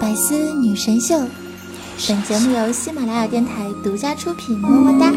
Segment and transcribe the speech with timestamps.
[0.00, 1.14] 百思女神秀
[2.08, 5.12] 本节目由喜马拉雅电台独家出品么么哒。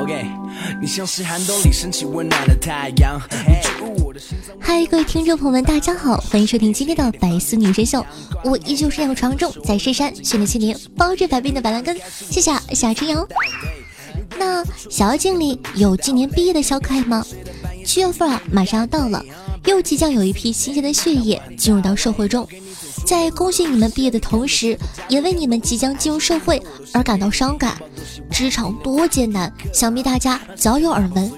[0.00, 0.26] Ok
[0.80, 3.20] 你像是寒冬里升起温暖的太阳
[4.58, 8.04] 嗨，各位听众朋友们，大家好，欢迎收听今天的百思女神秀。
[8.44, 11.96] 我依旧是那床中在深山训练七年，包治百病的板蓝根。
[12.08, 13.26] 谢谢夏春阳。
[14.38, 17.24] 那小妖精里有今年毕业的小可爱吗？
[17.84, 19.24] 七月份啊，马上要到了，
[19.64, 22.46] 又即将有一批新鲜的血液进入到社会中。
[23.06, 27.76] 在恭喜你们毕业的同时，也为你们即将进入社会而感到伤感。
[28.30, 31.32] 职场多艰难，想必大家早有耳闻。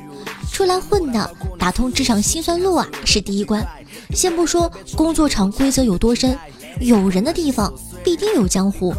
[0.52, 3.66] 出来混的，打通职场辛酸路啊，是第一关。
[4.14, 6.38] 先不说工作场规则有多深，
[6.78, 7.72] 有人的地方
[8.04, 8.94] 必定有江湖。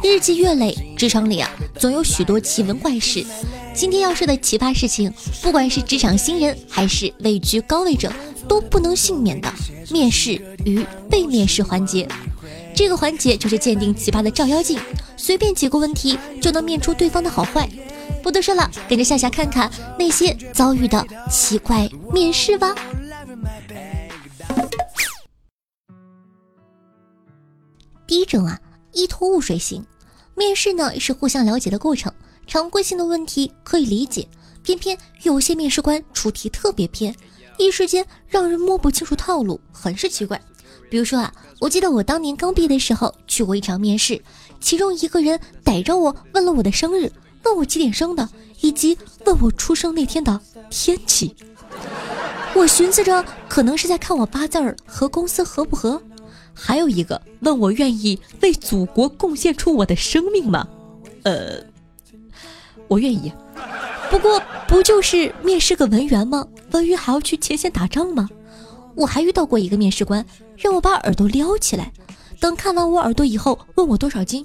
[0.00, 3.26] 日积月累，职场里啊，总有许多奇闻怪事。
[3.74, 8.12] 今天要说的奇葩事情，不管是职场新人还是位居高位者，
[8.46, 9.52] 都不能幸免的
[9.90, 12.06] 面试与被面试环节。
[12.74, 14.78] 这个环节就是鉴定奇葩的照妖镜，
[15.16, 17.68] 随便几个问题就能面出对方的好坏。
[18.22, 22.74] 不多说了，跟着夏夏看看那些遭遇的奇怪面试吧。
[28.06, 28.60] 第一种啊，
[28.92, 29.84] 一头雾水型。
[30.34, 32.12] 面试呢是互相了解的过程，
[32.46, 34.26] 常规性的问题可以理解，
[34.62, 37.14] 偏偏有些面试官出题特别偏，
[37.58, 40.40] 一时间让人摸不清楚套路，很是奇怪。
[40.90, 44.22] 比如说啊，我记得我当年刚毕业的时候去过一场面试，
[44.60, 47.10] 其中一个人逮着我问了我的生日。
[47.44, 48.28] 问我几点生的，
[48.60, 50.40] 以及问我出生那天的
[50.70, 51.34] 天气。
[52.54, 56.00] 我寻思着，可能是在看我八字儿和公司合不合。
[56.54, 60.68] 还有一个问我愿意为祖国贡献出我的生命吗？
[61.22, 61.64] 呃，
[62.88, 63.32] 我愿意。
[64.10, 66.46] 不过不就是面试个文员吗？
[66.72, 68.28] 文员还要去前线打仗吗？
[68.94, 70.24] 我还遇到过一个面试官，
[70.58, 71.90] 让我把耳朵撩起来，
[72.38, 74.44] 等看完我耳朵以后，问我多少斤。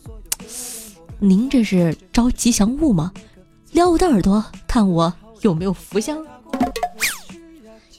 [1.20, 3.12] 您这是招吉祥物吗？
[3.72, 5.12] 撩我的耳朵，看我
[5.42, 6.24] 有没有福相。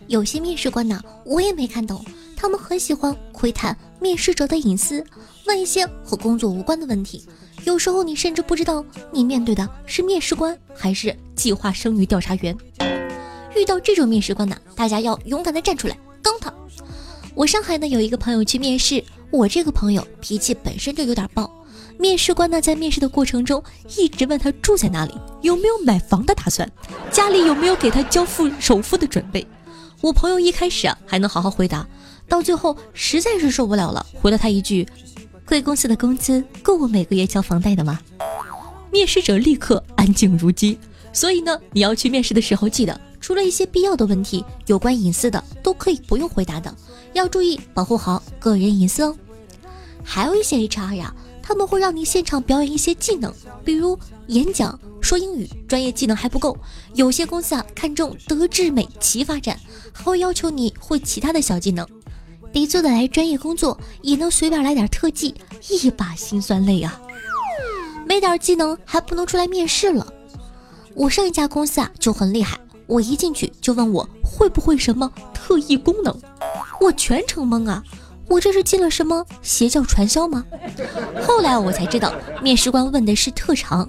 [0.06, 2.04] 有些面试官呢，我也没看懂，
[2.36, 5.04] 他们很喜欢窥探面试者的隐私，
[5.48, 7.26] 问一些和工作无关的问题。
[7.64, 12.56] 有时候你甚至不知道你面对的是面试官还是计划生育调查员。
[13.56, 16.54] 遇到这种面试官呢，大家要勇敢的站出来刚他。
[17.34, 19.02] 我上海呢有一个朋友去面试，
[19.32, 21.50] 我这个朋友脾气本身就有点暴。
[21.98, 23.62] 面试官呢，在面试的过程中
[23.96, 26.70] 一直问他住在哪里，有没有买房的打算，
[27.10, 29.44] 家里有没有给他交付首付的准备。
[30.00, 31.84] 我朋友一开始啊还能好好回答，
[32.28, 34.86] 到最后实在是受不了了，回了他一句
[35.44, 37.98] ：“贵公司的工资够我每个月交房贷的吗？”
[38.92, 40.78] 面试者立刻安静如鸡。
[41.12, 46.72] 所以呢，你要去面试的时候，记得除了一些必要的问题，有关隐私的都可以不用回答的，
[47.12, 49.16] 要注意保护好个人隐私哦。
[50.04, 51.12] 还有一些 HR 呀。
[51.48, 53.32] 他们会让你现场表演一些技能，
[53.64, 56.54] 比如演讲、说英语，专业技能还不够。
[56.92, 59.58] 有些公司啊看重德智美齐发展，
[59.90, 61.88] 还会要求你会其他的小技能，
[62.52, 65.34] 得做得来专业工作，也能随便来点特技，
[65.70, 67.00] 一把辛酸泪啊！
[68.06, 70.06] 没点技能还不能出来面试了。
[70.94, 76.14] 我上一家公司啊就很厉害，我一进去就问我会不会什么特异功能，
[76.78, 77.82] 我全程懵啊。
[78.28, 80.44] 我这是进了什么邪教传销吗？
[81.26, 82.12] 后来我才知道，
[82.42, 83.88] 面试官问的是特长。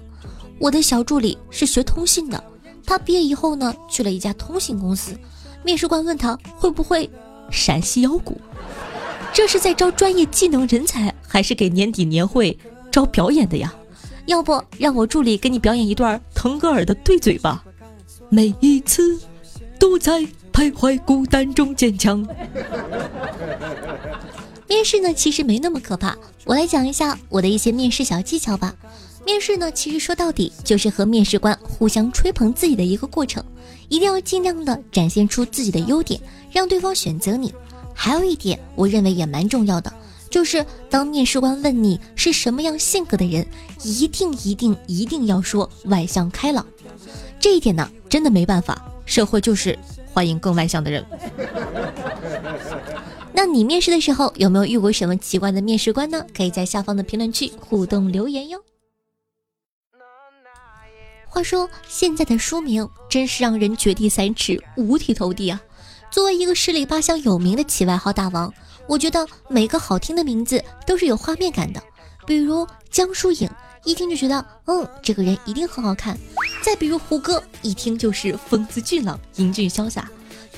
[0.60, 2.44] 我的小助理是学通信的，
[2.86, 5.18] 他毕业以后呢，去了一家通信公司。
[5.64, 7.10] 面试官问他会不会
[7.52, 8.40] 陕西腰鼓，
[9.34, 12.58] 这是在招专业技能人才，还是给年底年会
[12.92, 13.74] 招表演的呀？
[14.26, 17.64] 要不让我助理给你表演一段腾格尔的对嘴吧？
[18.30, 19.20] 每一次
[19.80, 20.22] 都在
[20.54, 22.26] 徘徊孤单中坚强。
[24.70, 26.16] 面试呢，其实没那么可怕。
[26.46, 28.76] 我来讲一下我的一些面试小技巧吧。
[29.26, 33.44] 面试呢，其实说到底就是和面试官互相吹捧自己的一个过程，
[33.90, 36.22] 一定要尽量的展现出自己的优点，
[36.52, 37.52] 让对方选择你。
[37.96, 39.92] 还有一点，我认为也蛮重要的，
[40.30, 43.46] 就是当面试官问你是什么样性格的人，
[43.84, 46.64] 一定一定一定要说 外向开朗。
[47.40, 49.78] 这一点呢，真的没办法，社会就是
[50.14, 51.04] 欢迎更外向的人。
[53.42, 56.26] 那你面试的时候有没有遇过什么奇怪的面试官呢？
[56.36, 58.62] 可以在下方的评论区互动留言哟。
[61.26, 65.62] 话说现在的书名真是让人掘地三尺，五体投地啊！
[66.12, 68.54] 作为一个十里八乡有名的起外号大王，
[68.90, 71.82] 我觉得每个好听的名字都是有画面感的。
[72.28, 73.50] 比如江疏影，
[73.86, 76.14] 一听就觉得，嗯，这个人一定很好看；
[76.62, 80.04] 再比如胡歌，一听就是风姿俊朗、英俊潇洒；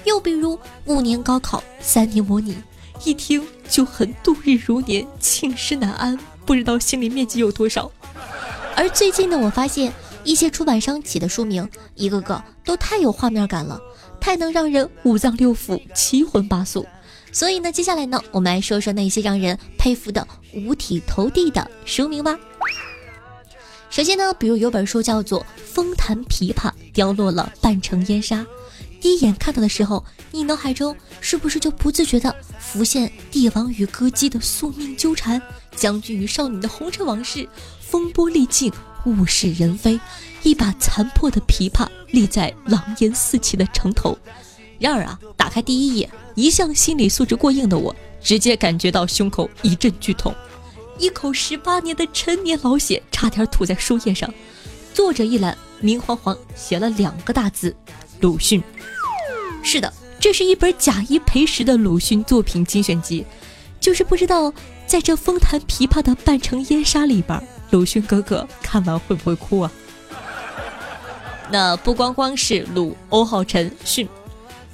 [0.04, 2.58] 又比如五年高考、三年模拟，
[3.04, 7.92] 一听就很度日如年、寝食难安，不知道心理面积有多少。
[8.76, 9.92] 而最近呢，我发现
[10.24, 13.80] 一些出版商起的书名，一个个都太有画面感了，
[14.20, 16.86] 太能让人五脏六腑、七荤八素。
[17.32, 22.38] 所以呢，接下来呢，我们来说说那些让人佩服的五体投地的书名吧。
[23.90, 28.40] 首先呢，比如有本书叫做《风弹琵琶凋落了半城烟沙》，
[29.02, 35.42] 第一眼看到的时候，你脑海中是不是就不自觉的浮现帝王与歌姬的宿命纠缠，
[35.76, 37.50] 将军与少女的红尘往事？
[37.80, 38.72] 风波历尽，
[39.08, 40.00] 物是人非，
[40.44, 44.16] 一把残破的琵琶立在狼烟四起的城头。
[44.78, 50.34] 然而啊，打开第一页，一向心理素质过硬的我，直接感觉到胸口一阵剧痛，
[51.00, 54.32] 一口十八年的陈年老血差点吐在书页上。
[54.94, 57.76] 作者一览，明晃晃写了两个大字：
[58.20, 58.62] 鲁迅。
[59.64, 63.26] 是的，这是一本假一赔十的鲁迅作品精选集，
[63.80, 64.54] 就是不知道
[64.86, 67.42] 在这风弹琵琶的半城烟沙里边。
[67.70, 69.72] 鲁迅哥哥看完会不会哭啊？
[71.50, 74.08] 那不光光是鲁、欧浩辰、迅，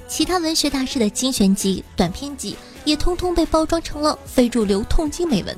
[0.08, 2.56] 其他文学大师的精选集、短篇集
[2.86, 5.56] 也通通被包装成了非主流痛经美文。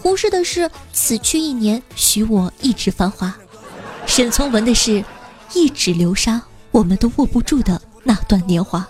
[0.00, 3.36] 胡适的是“此去一年，许我一纸繁华”，
[4.06, 5.04] 沈从文的是
[5.54, 6.40] “一纸流沙，
[6.70, 8.88] 我们都握不住的那段年华”，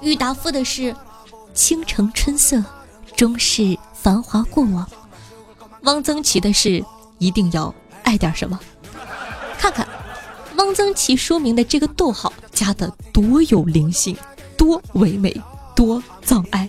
[0.00, 0.96] 郁达夫的是
[1.52, 2.64] “倾城春色，
[3.14, 4.88] 终是繁华过往”。
[5.84, 6.82] 汪曾祺的是
[7.18, 8.58] 一定要爱点什么？
[9.58, 9.86] 看看
[10.56, 14.16] 汪曾祺书名的这个逗号加的多有灵性，
[14.56, 15.38] 多唯美，
[15.76, 16.66] 多葬爱。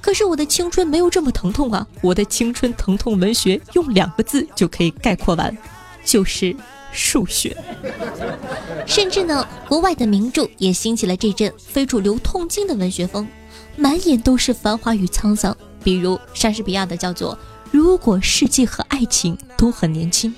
[0.00, 1.86] 可是我的青春没有这么疼痛啊！
[2.02, 5.56] 我的青春疼痛文学用两个字就可以概括完，
[6.04, 6.54] 就是
[6.94, 7.54] 数学。
[8.86, 13.28] 甚至呢，国外的名著也兴起了这阵非主流痛经的文学风，
[13.76, 15.54] 满眼都是繁华与沧桑。
[15.82, 17.38] 比如莎士比亚的叫做。
[17.70, 20.32] 如果世界和爱情都很年轻，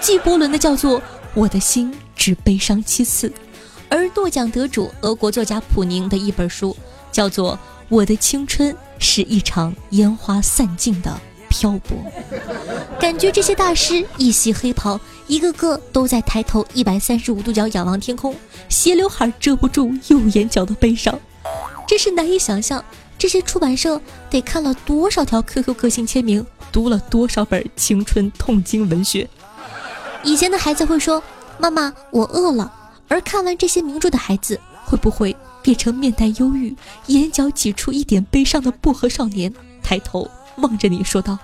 [0.00, 1.00] 纪伯伦的叫做
[1.34, 3.28] 《我的心只悲伤七次》，
[3.88, 6.76] 而诺奖得主俄国作家普宁的一本书
[7.10, 7.54] 叫做
[7.88, 11.20] 《我的青春是一场烟花散尽的
[11.50, 11.98] 漂泊》。
[12.98, 18.34] 感觉这些大师一袭黑袍，一个个都在抬头一百三十五度角仰望天空，
[18.70, 21.18] 斜刘海遮不住右眼角的悲伤，
[21.86, 22.82] 真是难以想象。
[23.18, 24.00] 这些出版社
[24.30, 29.28] 得看了多少条 QQ 个性签名，读了多少本青春痛经文学。
[30.22, 31.22] 以前的孩子会说
[31.60, 32.72] ：“妈妈，我饿了。”
[33.08, 36.74] 而看完这些名著的孩子，会不会变成面带忧郁、
[37.06, 39.52] 眼角挤出一点悲伤的薄荷少年，
[39.82, 40.30] 抬头
[40.60, 41.38] 望着你说道：“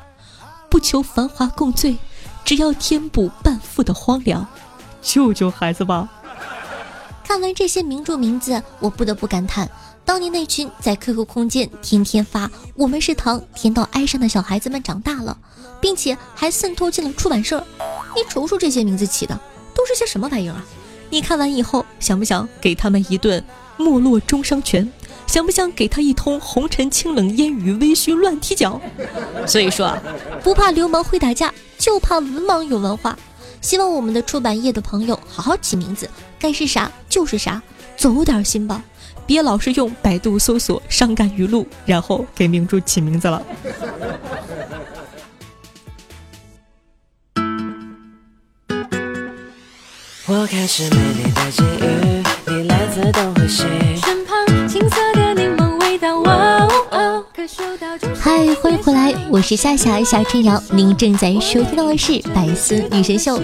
[0.71, 1.97] 不求繁华共醉，
[2.45, 4.47] 只要填补半腹的荒凉，
[5.03, 6.09] 救救孩子吧。”
[7.25, 9.69] 看完这些名著名字，我不得不感叹。
[10.05, 15.37] 当年那群在 QQ 空间天天发“我们是糖甜到哀伤”的小孩子们长大了，
[15.81, 17.67] 并且还渗透进了出版社。
[18.15, 19.39] 你瞅瞅这些名字起的
[19.75, 20.65] 都是些什么玩意儿啊！
[21.11, 23.45] 你看完以后想不想给他们一顿
[23.77, 24.91] 没落中伤拳？
[25.27, 28.81] 想不想给他一通红尘清冷烟雨微醺乱踢脚？
[29.47, 30.03] 所以说啊，
[30.43, 33.19] 不怕流氓会打架，就怕文盲有文化。
[33.61, 36.09] 希望我们的出版业的朋友好好起名字，
[36.39, 37.61] 该是啥就是啥，
[37.97, 38.83] 走点心吧。
[39.27, 43.43] 别老是用百度搜索伤感语录，然后给名著起名字了。
[50.29, 53.65] 我开始美丽的际遇，你蓝色的呼吸，
[58.37, 63.39] 嗨，欢迎回来，我是夏夏夏春瑶，您正在收听到的是《百思女神秀》。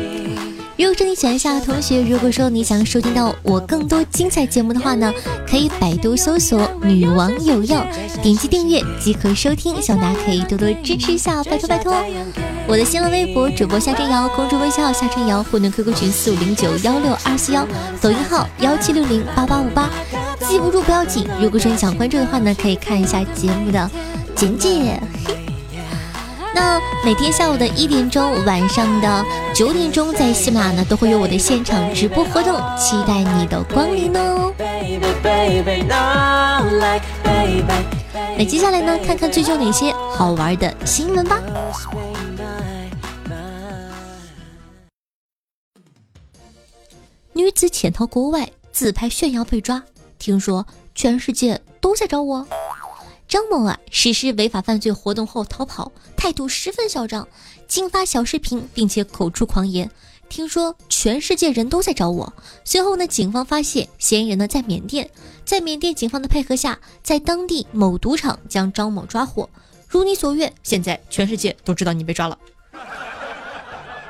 [0.76, 5.10] 如果说你喜欢夏同学，如果说你想收听到我更多精彩节目的话呢，
[5.48, 7.82] 可以百度搜索“女王有药”，
[8.22, 9.80] 点击订阅即可收听。
[9.80, 11.94] 希望大家可以多多支持一下，拜托拜托！
[12.68, 17.66] 我的新浪微博主播夏春瑶，公众微信号夏春瑶，互动 QQ 群四五零九幺六二四幺，
[17.98, 19.88] 抖音号幺七六零八八五八。
[20.46, 23.90] 记不住不要紧，如果说你想关注的话呢，可以看一下节目的
[24.34, 25.00] 简介。
[26.54, 29.24] 那每天下午的一点钟，晚上的
[29.54, 34.52] 九点钟，在喜马拉雅呢都会有我的现场直播活动，期待你的光临哦。
[38.36, 41.40] 那接下来呢，看看最近有哪些好玩的新闻吧。
[47.32, 49.82] 女子潜逃国外，自拍炫耀被抓，
[50.18, 52.46] 听说全世界都在找我。
[53.32, 57.26] 张某啊实施违法犯罪活动后逃跑，态度十分嚣张，
[57.66, 59.90] 竟发小视频，并且口出狂言。
[60.28, 62.30] 听说全世界人都在找我。
[62.62, 65.10] 随后呢，警方发现嫌疑人呢在缅甸，
[65.46, 69.48] 在缅甸警方的配合下，在当地某赌场将张某抓获。
[69.88, 72.38] 如你所愿，现在全世界都知道你被抓了。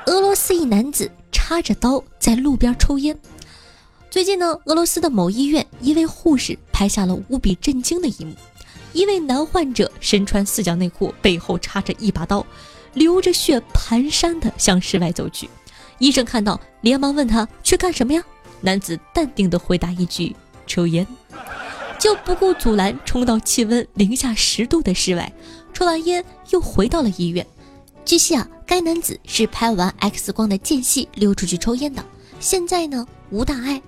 [0.07, 3.17] 俄罗斯一男子插着刀在路边抽烟。
[4.11, 8.35] 最近呢，俄罗斯的某医院一位护士拍下了无比震惊的一幕：
[8.93, 12.45] 一位男患者身穿四角内裤，背后插着一把刀，
[12.93, 15.49] 流着血蹒跚地向室外走去。
[15.99, 18.23] 医生看到，连忙问他去干什么呀？
[18.61, 20.35] 男子淡定地回答一句
[20.65, 21.05] ：“抽烟。”
[21.99, 25.31] 就不顾阻拦，冲到气温零下十度的室外，
[25.73, 27.45] 抽完烟又回到了医院。
[28.03, 32.03] 据悉啊，该男子是拍完 X 光的间隙溜出去抽烟的，
[32.39, 33.81] 现在呢无大碍。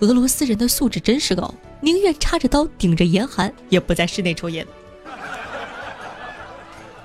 [0.00, 4.66] 俄罗斯人的素质真是高，宁愿插着刀顶着严寒，也不在室内抽烟。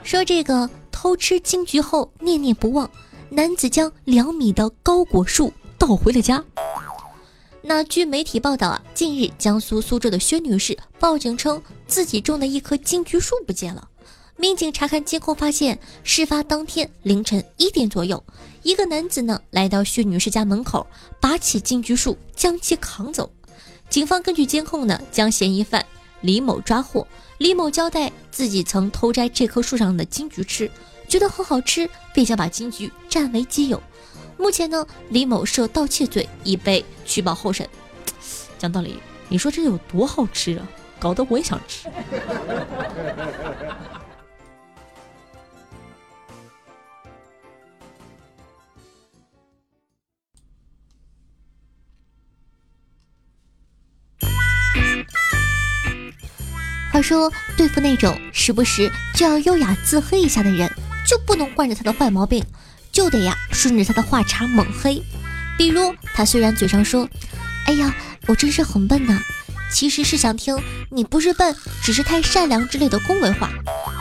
[0.04, 2.90] 说这个偷吃金桔后念念不忘，
[3.30, 6.44] 男子将两米的高果树倒回了家。
[7.62, 13.88] 那据媒体报道啊，近日江苏苏州的薛女士报警称自己种的一棵金桔树不见了。
[14.36, 18.22] 民警查看监控，发现事发当天凌晨一点左右，
[18.64, 20.86] 一个男子呢来到薛女士家门口，
[21.22, 23.32] 拔起金桔树将其扛走。
[23.94, 25.86] 警方根据监控呢，将嫌疑犯
[26.22, 27.08] 李某抓获。
[27.38, 30.72] 李某交代自己曾偷摘这棵树上的金桔吃，
[31.08, 33.80] 觉得很好吃，便想把金桔占为己有。
[34.36, 37.70] 目前呢，李某涉盗窃罪已被取保候审。
[38.58, 38.98] 讲道理，
[39.30, 40.68] 你说这有多好吃啊？
[40.98, 41.88] 搞得我也想吃。
[56.94, 60.72] 话说，对付那种时不时就要优雅自黑一下的人，
[61.08, 62.46] 就不能惯着他的坏毛病，
[62.92, 65.02] 就得呀顺着他的话茬猛黑。
[65.58, 67.10] 比如，他虽然嘴上说
[67.66, 67.96] ：“哎呀，
[68.28, 69.20] 我真是很笨呐”，
[69.74, 70.56] 其实是想听
[70.92, 73.50] “你不是笨，只是太善良”之类的恭维话。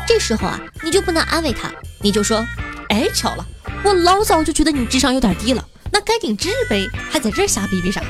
[0.07, 1.73] 这时候啊，你就不能安慰他，
[2.03, 2.47] 你就说
[2.91, 3.47] ：“哎，巧了，
[3.85, 8.03] 我老早就觉得你智商有点低了，那赶紧治呗，还在这瞎逼逼啥？”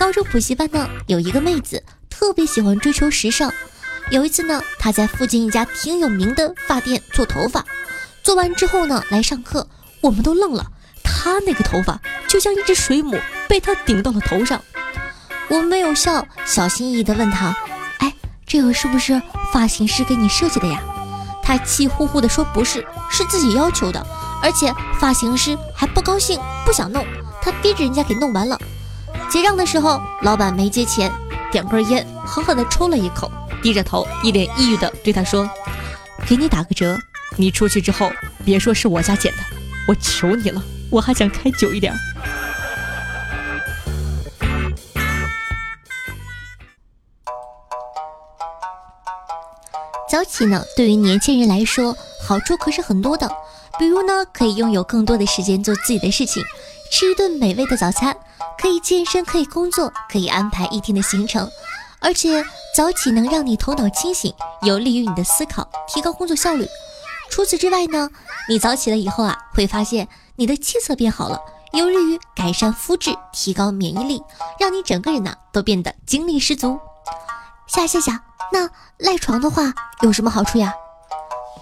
[0.00, 3.52] 高中补习班呢，有一个妹子特别喜欢追求时尚。
[4.08, 7.62] 有一次呢，她在附近一家挺有名的发店做头发，
[8.22, 9.68] 做完之后呢，来上课，
[10.00, 10.64] 我们都愣了。
[11.04, 14.64] 她那个头发就像一只水母，被她顶到了头上。
[15.48, 17.54] 我们没有笑，小心翼翼地问她
[18.00, 18.14] ：“哎，
[18.46, 19.20] 这个是不是
[19.52, 20.82] 发型师给你设计的呀？”
[21.44, 24.02] 她气呼呼地说：“不是，是自己要求的，
[24.42, 27.04] 而且发型师还不高兴，不想弄，
[27.42, 28.58] 她逼着人家给弄完了。”
[29.30, 31.08] 结账的时候，老板没结钱，
[31.52, 33.30] 点根烟，狠狠地抽了一口，
[33.62, 35.48] 低着头，一脸抑郁地对他说
[36.26, 36.98] ：“给你打个折，
[37.36, 38.10] 你出去之后
[38.44, 39.38] 别说是我家捡的，
[39.86, 40.60] 我求你了，
[40.90, 41.94] 我还想开久一点。”
[50.10, 51.96] 早起呢，对于年轻人来说，
[52.26, 53.30] 好处可是很多的，
[53.78, 56.42] 比如呢，可以拥有更多的时间做自己的事情，
[56.90, 58.16] 吃一顿美味的早餐。
[58.58, 61.50] 可以健身，可以工作，可以安排一天的行程，
[61.98, 62.44] 而且
[62.76, 66.66] 早起能让你头脑清醒，有利于你的思考，提高工作效率。
[67.30, 68.10] 除此之外呢，
[68.50, 70.06] 你早起了以后啊，会发现
[70.36, 71.40] 你的气色变好了，
[71.72, 74.22] 有利于改善肤质，提高免疫力，
[74.58, 76.78] 让你整个人呢都变得精力十足。
[77.66, 78.68] 夏夏夏，那
[78.98, 80.74] 赖床的话有什么好处呀？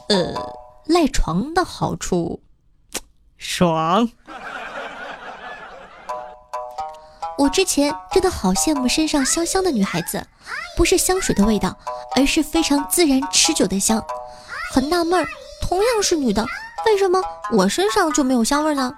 [0.08, 0.34] 呃，
[0.86, 2.42] 赖床的好处，
[3.38, 4.10] 爽。
[7.38, 10.26] 我之前真的好羡慕身上香香的女孩子，
[10.76, 11.78] 不是香水的味道，
[12.16, 14.04] 而是非常自然持久的香。
[14.74, 15.26] 很纳闷儿，
[15.62, 16.44] 同样是女的，
[16.84, 18.92] 为什么我身上就没有香味呢？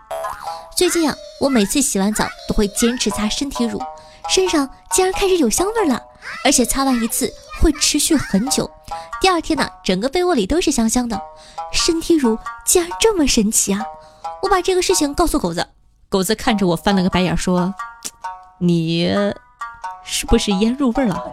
[0.74, 3.78] 最近啊，我每次洗完澡都会坚持擦身体乳，
[4.30, 6.02] 身上竟然开始有香味了，
[6.42, 7.30] 而且擦完一次
[7.60, 8.70] 会持续很久。
[9.20, 11.20] 第二天呢，整个被窝里都是香香的。
[11.72, 13.84] 身体乳竟然这么神奇啊！
[14.42, 15.68] 我把这个事情告诉狗子，
[16.08, 17.74] 狗子看着我翻了个白眼说。
[18.62, 19.10] 你
[20.04, 21.32] 是不是腌入味了？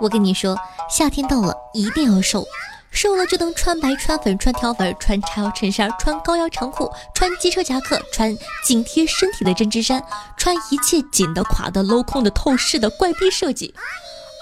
[0.00, 0.56] 我跟你说，
[0.88, 2.46] 夏天到了，一定要瘦，
[2.90, 10.02] 瘦了就能穿白、穿粉、穿条纹、穿叉腰衬衫、穿高腰长裤、穿机车夹克、穿紧贴身体的针织衫、
[10.38, 13.74] 穿一切紧的、垮的、镂空的、透视的怪逼设计。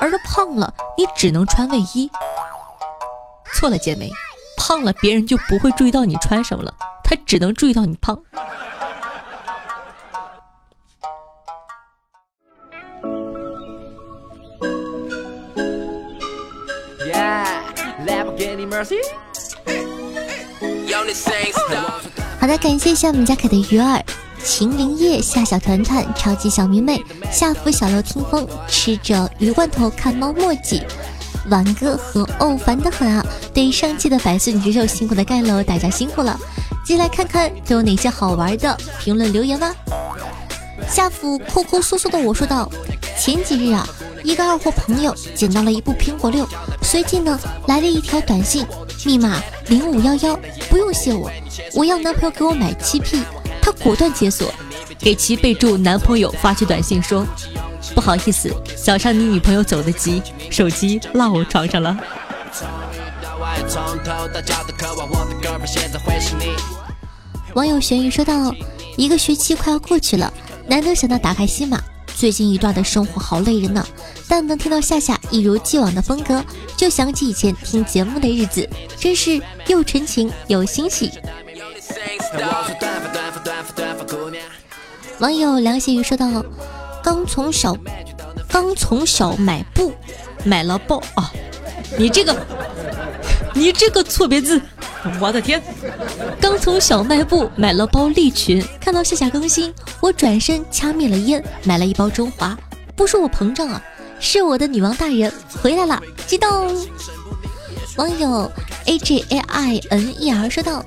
[0.01, 2.09] 而胖了，你只能穿卫衣。
[3.53, 4.09] 错了，姐妹，
[4.57, 6.73] 胖了别人就不会注意到你穿什么了，
[7.11, 8.17] 他只能注意到你胖。
[22.39, 24.01] 好的，感谢一下我们家可的鱼儿、
[24.45, 30.81] 秦灵叶、夏小团团、超级小迷妹、夏夫小楼听风、吃着鱼罐头看猫墨迹、
[31.49, 33.27] 玩哥和哦烦的很啊！
[33.53, 36.39] 对上期的白色女神秀辛苦的盖楼，大家辛苦了。
[36.85, 39.75] 进来看看都有哪些好玩的评论留言吧。
[40.89, 42.71] 夏福抠抠搜搜的我说道：
[43.19, 43.87] 前几日啊，
[44.25, 46.49] 一个二货朋友捡到了一部苹果六，
[46.83, 48.67] 随即呢来了一条短信，
[49.05, 51.31] 密码零五幺幺，不用谢我，
[51.75, 53.23] 我要男朋友给我买七 P，
[53.63, 54.53] 他果断解锁，
[54.99, 57.25] 给其备注男朋友发去短信说：
[57.95, 58.51] 不好意思，
[58.83, 61.97] 早上你女朋友走得急，手机落我床上了。
[67.55, 68.53] 网友玄鱼说道
[68.99, 70.33] ：“一个学期快要过去了，
[70.67, 71.81] 难得想到打开西马，
[72.17, 73.87] 最近一段的生活好累人呢。
[74.29, 76.45] 但能听到夏夏一如既往的风格，
[76.77, 81.13] 就想起以前听节目的日子，真是又纯情又欣喜。”
[85.21, 86.45] 网友梁写雨说道
[87.05, 87.77] ：“刚从小，
[88.49, 89.93] 刚从小买布，
[90.45, 91.31] 买了包啊，
[91.97, 92.35] 你这个。”
[93.61, 94.59] 你这个错别字，
[95.21, 95.63] 我的天！
[96.41, 102.57] 刚从小卖部买了包利群，看到夏夏更新，我转身掐灭了烟，买了一包中华。
[102.97, 103.83] 不是我膨胀啊，
[104.19, 106.75] 是我的女王大人回来了，激动！
[107.99, 108.51] 网友
[108.87, 110.83] a j a i n e r 说道：“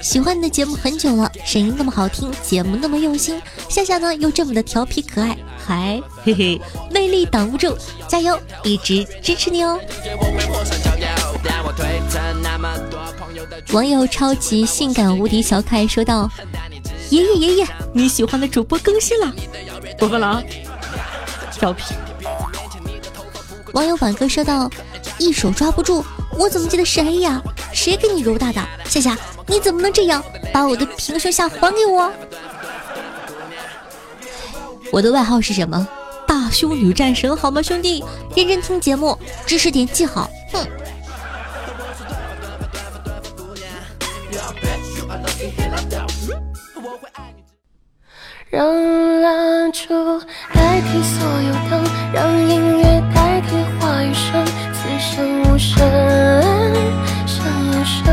[0.00, 6.58] 喜欢你的节目很久了，声音那么好听，节目那么用心，夏夏呢又这么的调皮可爱，还嘿嘿，
[6.90, 7.76] 魅力挡不住，
[8.08, 9.78] 加油，一直支持你哦！”
[13.72, 16.30] 网友超级性感无敌小可爱说道
[17.10, 19.32] ：“爷爷爷爷，你喜欢的主播更新了，
[19.98, 20.42] 过分了啊！
[21.52, 21.94] 调皮。”
[23.74, 24.70] 网友反哥说道
[25.18, 26.04] ：“一手抓不住，
[26.38, 27.42] 我怎么记得是 A 呀？
[27.72, 28.60] 谁给你揉大的？
[28.86, 30.22] 夏夏，你怎么能这样？
[30.52, 32.10] 把我的平胸下还给我！
[34.92, 35.86] 我的外号是什么？
[36.26, 38.02] 大胸女战神，好吗，兄弟？
[38.34, 40.30] 认真听节目，知识点记好。
[40.52, 40.66] 哼。”
[48.48, 48.64] 让
[49.22, 50.20] 蜡烛
[50.54, 55.76] 代替所有灯，让音乐代替话语声，此生无声
[57.26, 58.06] 胜有声。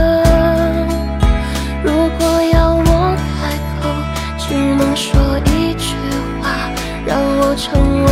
[1.84, 3.88] 如果要我开口，
[4.40, 5.94] 只能说一句
[6.42, 6.72] 话，
[7.06, 8.12] 让我成为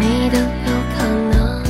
[0.00, 1.62] 你的有可能。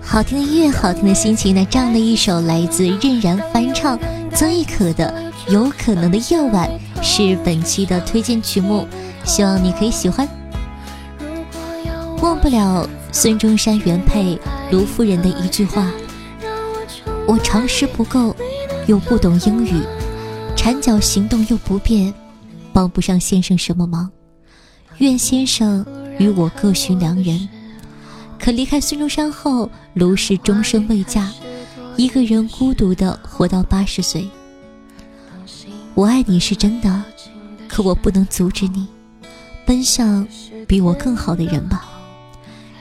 [0.00, 3.98] 好听的音乐，好听的心情，那这样的一首来自任然翻唱
[4.32, 5.12] 曾轶可的
[5.52, 6.68] 《有可能的夜晚》。
[7.18, 8.86] 是本期的推荐曲目，
[9.24, 10.28] 希望你可以喜欢。
[12.22, 14.38] 忘不了孙中山原配
[14.70, 15.90] 卢夫人的一句话
[17.26, 18.36] ：“我常识不够，
[18.86, 19.82] 又不懂英语，
[20.54, 22.14] 缠脚行动又不便，
[22.72, 24.08] 帮不上先生什么忙。
[24.98, 25.84] 愿先生
[26.20, 27.48] 与我各寻良人。”
[28.38, 31.28] 可离开孙中山后，卢氏终身未嫁，
[31.96, 34.28] 一个人孤独的活到八十岁。
[35.98, 37.02] 我爱你是真的，
[37.66, 38.86] 可我不能阻止你
[39.66, 40.24] 奔向
[40.64, 41.88] 比我更好的人吧。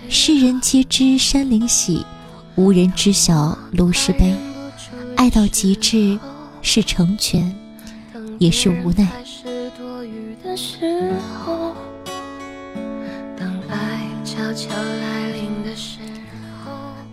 [0.07, 2.05] 世人皆知山林喜，
[2.53, 4.35] 无人知晓卢氏悲。
[5.15, 6.19] 爱到极致
[6.61, 7.51] 是成全，
[8.37, 9.07] 也是无奈。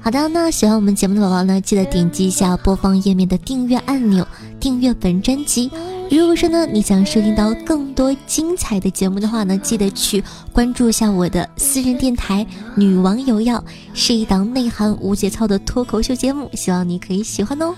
[0.01, 4.29] 好的，那喜欢我们节目的宝宝呢，记得点击一下播放页面的订阅按钮，
[4.61, 5.71] 订阅本专辑。
[6.17, 10.23] 如果说呢，你想收听到更多精彩的节目的话呢，记得去
[10.53, 12.45] 关注一下我的私人电台
[12.77, 13.59] 《女王有药》，
[13.95, 17.75] 是一档内涵无节操的脱口秀节目，希望你可以喜欢哦。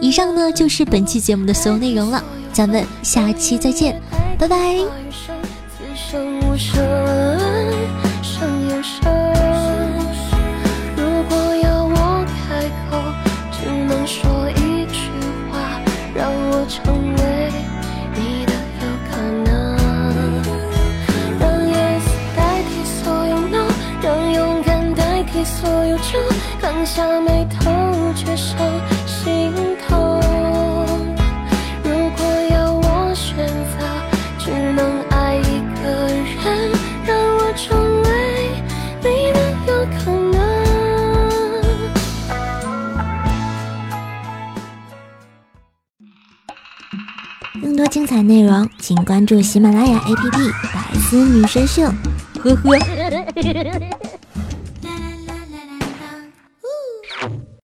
[0.00, 4.00] 以上呢就是本期节目的所有内容了，咱们下期再见，
[4.38, 4.56] 拜拜。
[5.76, 8.09] 此生无声
[26.80, 27.70] 看下眉头，
[28.14, 28.56] 却上
[29.06, 29.52] 心
[29.86, 30.18] 头。
[31.84, 33.76] 如果要我选择，
[34.38, 36.72] 只能爱一个人，
[37.04, 38.08] 让我成为
[39.02, 40.40] 你的有可能。
[47.60, 50.30] 更多精彩内容，请关注喜马拉雅 APP
[50.72, 51.82] 《百思女神秀》。
[52.42, 53.99] 呵呵。